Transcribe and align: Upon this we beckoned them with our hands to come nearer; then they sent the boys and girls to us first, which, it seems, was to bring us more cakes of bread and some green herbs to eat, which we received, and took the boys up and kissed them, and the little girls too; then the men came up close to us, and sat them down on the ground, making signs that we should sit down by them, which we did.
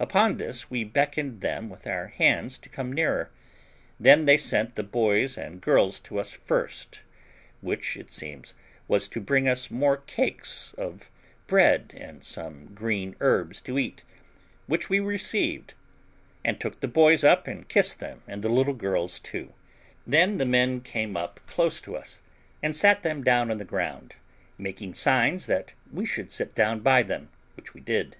Upon 0.00 0.38
this 0.38 0.68
we 0.68 0.82
beckoned 0.82 1.40
them 1.40 1.70
with 1.70 1.86
our 1.86 2.08
hands 2.08 2.58
to 2.58 2.68
come 2.68 2.92
nearer; 2.92 3.30
then 4.00 4.24
they 4.24 4.36
sent 4.36 4.74
the 4.74 4.82
boys 4.82 5.38
and 5.38 5.60
girls 5.60 6.00
to 6.00 6.18
us 6.18 6.32
first, 6.32 7.02
which, 7.60 7.96
it 7.96 8.10
seems, 8.10 8.54
was 8.88 9.06
to 9.06 9.20
bring 9.20 9.46
us 9.48 9.70
more 9.70 9.98
cakes 9.98 10.74
of 10.76 11.12
bread 11.46 11.94
and 11.96 12.24
some 12.24 12.74
green 12.74 13.14
herbs 13.20 13.60
to 13.60 13.78
eat, 13.78 14.02
which 14.66 14.90
we 14.90 14.98
received, 14.98 15.74
and 16.44 16.58
took 16.58 16.80
the 16.80 16.88
boys 16.88 17.22
up 17.22 17.46
and 17.46 17.68
kissed 17.68 18.00
them, 18.00 18.24
and 18.26 18.42
the 18.42 18.48
little 18.48 18.74
girls 18.74 19.20
too; 19.20 19.52
then 20.04 20.38
the 20.38 20.44
men 20.44 20.80
came 20.80 21.16
up 21.16 21.38
close 21.46 21.80
to 21.82 21.94
us, 21.96 22.20
and 22.64 22.74
sat 22.74 23.04
them 23.04 23.22
down 23.22 23.48
on 23.48 23.58
the 23.58 23.64
ground, 23.64 24.16
making 24.58 24.92
signs 24.92 25.46
that 25.46 25.74
we 25.92 26.04
should 26.04 26.32
sit 26.32 26.52
down 26.56 26.80
by 26.80 27.00
them, 27.00 27.28
which 27.54 27.74
we 27.74 27.80
did. 27.80 28.16